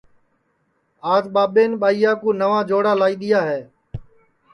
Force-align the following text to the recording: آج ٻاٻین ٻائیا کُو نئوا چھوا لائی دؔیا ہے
آج 1.13 1.23
ٻاٻین 1.33 1.71
ٻائیا 1.81 2.11
کُو 2.21 2.29
نئوا 2.39 2.59
چھوا 2.69 2.93
لائی 2.99 3.15
دؔیا 3.21 3.41
ہے 3.49 3.59